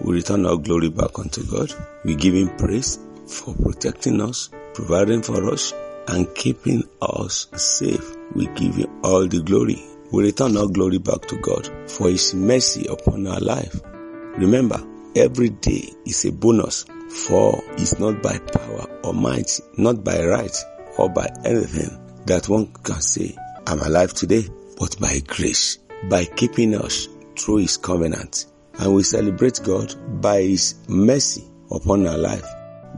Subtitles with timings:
[0.00, 1.72] We return our glory back unto God.
[2.04, 5.72] We give Him praise for protecting us, providing for us,
[6.08, 8.16] and keeping us safe.
[8.34, 9.82] We give Him all the glory.
[10.12, 13.80] We return our glory back to God for His mercy upon our life.
[14.36, 14.84] Remember,
[15.16, 20.56] every day is a bonus, for it's not by power or might, not by right
[20.98, 23.36] or by anything that one can say,
[23.66, 24.48] I'm alive today,
[24.78, 27.08] but by grace, by keeping us
[27.38, 28.46] through His covenant.
[28.78, 32.46] And we celebrate God by His mercy upon our life.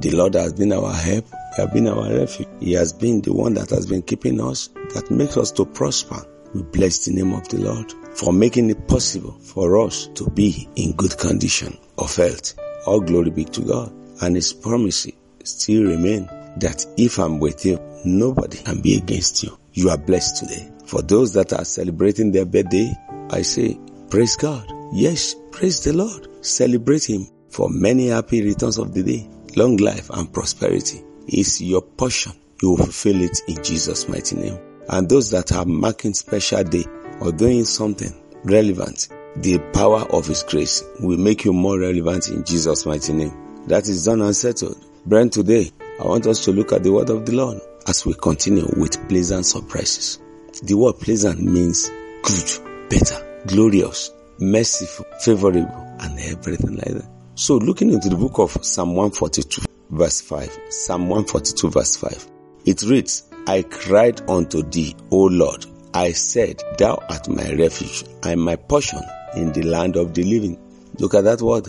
[0.00, 1.26] The Lord has been our help.
[1.54, 2.48] He has been our refuge.
[2.60, 6.22] He has been the one that has been keeping us, that makes us to prosper.
[6.54, 10.68] We bless the name of the Lord for making it possible for us to be
[10.76, 12.54] in good condition of health.
[12.86, 13.92] All glory be to God.
[14.22, 15.06] And His promise
[15.44, 16.26] still remain
[16.58, 19.58] that if I'm with you, nobody can be against you.
[19.72, 20.70] You are blessed today.
[20.86, 22.94] For those that are celebrating their birthday,
[23.30, 24.72] I say, praise God.
[24.92, 26.44] Yes, praise the Lord.
[26.44, 29.28] Celebrate Him for many happy returns of the day.
[29.56, 32.32] Long life and prosperity is your portion.
[32.62, 34.58] You will fulfill it in Jesus' mighty name.
[34.88, 36.84] And those that are marking special day
[37.20, 38.12] or doing something
[38.44, 43.64] relevant, the power of His grace will make you more relevant in Jesus' mighty name.
[43.66, 44.84] That is done and settled.
[45.04, 45.70] Brent, today,
[46.00, 49.08] I want us to look at the word of the Lord as we continue with
[49.08, 50.20] pleasant surprises.
[50.62, 51.90] The word pleasant means
[52.22, 57.08] good, better, glorious, merciful, favorable, and everything like that.
[57.34, 62.30] So looking into the book of Psalm 142 verse 5, Psalm 142 verse 5,
[62.64, 65.66] it reads, I cried unto thee, O Lord.
[65.94, 69.00] I said, Thou art my refuge and my portion
[69.36, 70.58] in the land of the living.
[70.98, 71.68] Look at that word.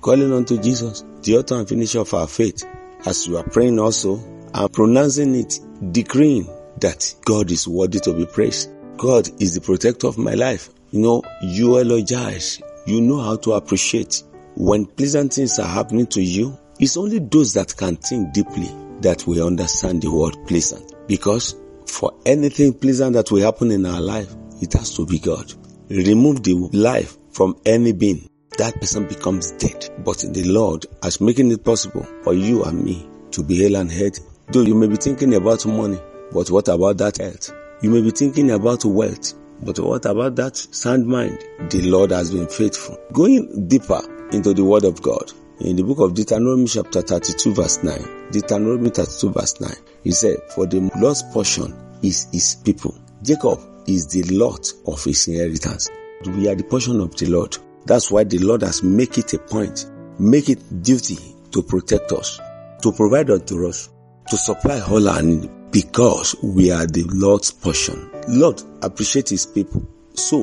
[0.00, 2.64] Calling unto Jesus, the author and finisher of our faith.
[3.04, 4.16] As you are praying also
[4.54, 5.58] and pronouncing it,
[5.92, 6.48] decreeing
[6.80, 8.70] that God is worthy to be praised.
[8.96, 10.70] God is the protector of my life.
[10.90, 12.60] You know, you eulogize.
[12.86, 14.22] You know how to appreciate.
[14.54, 19.26] When pleasant things are happening to you, it's only those that can think deeply that
[19.26, 20.94] will understand the word pleasant.
[21.06, 21.56] Because
[21.86, 25.52] for anything pleasant that will happen in our life, it has to be God.
[25.90, 28.28] Remove the life from any being,
[28.58, 29.88] that person becomes dead.
[30.04, 33.90] But the Lord has making it possible for you and me to be hale and
[33.90, 34.22] healthy.
[34.48, 36.00] Though you may be thinking about money,
[36.32, 37.52] but what about that health?
[37.82, 41.38] You may be thinking about wealth, but what about that sound mind?
[41.70, 42.98] The Lord has been faithful.
[43.12, 44.00] Going deeper
[44.32, 48.90] into the word of God, in the book of Deuteronomy chapter 32 verse 9, Deuteronomy
[48.90, 49.70] 32 verse 9,
[50.04, 52.96] he said, For the Lord's portion is his people.
[53.22, 53.58] Jacob
[53.88, 55.90] is the lot of his inheritance.
[56.24, 57.56] We are the portion of the Lord.
[57.86, 59.86] That's why the Lord has make it a point,
[60.18, 61.18] make it duty
[61.52, 62.38] to protect us,
[62.82, 63.88] to provide unto us,
[64.28, 68.10] to supply all our need, because we are the Lord's portion.
[68.28, 69.86] Lord appreciate his people.
[70.14, 70.38] So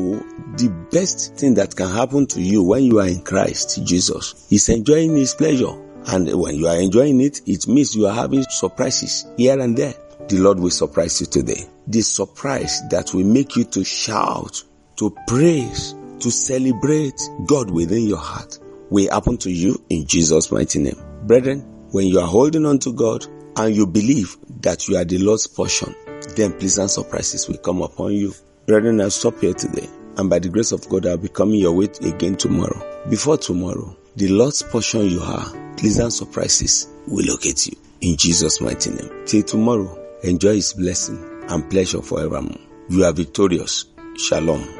[0.56, 4.70] the best thing that can happen to you when you are in Christ Jesus is
[4.70, 5.82] enjoying his pleasure.
[6.08, 9.96] And when you are enjoying it, it means you are having surprises here and there.
[10.28, 11.66] The Lord will surprise you today.
[11.88, 14.64] The surprise that will make you to shout,
[14.98, 18.60] to praise, to celebrate God within your heart
[18.90, 20.98] will happen to you in Jesus' mighty name.
[21.24, 23.26] Brethren, when you are holding on to God
[23.58, 25.96] and you believe that you are the Lord's portion,
[26.36, 28.34] then pleasant surprises will come upon you.
[28.66, 29.88] Brethren, I'll stop here today.
[30.18, 33.04] And by the grace of God, I'll be coming your way again tomorrow.
[33.10, 35.46] Before tomorrow, the Lord's portion you are,
[35.78, 37.78] pleasant surprises will locate you.
[38.02, 39.26] In Jesus' mighty name.
[39.26, 42.60] Till tomorrow, enjoy His blessing and pleasure forevermore.
[42.90, 43.86] You are victorious.
[44.18, 44.80] Shalom.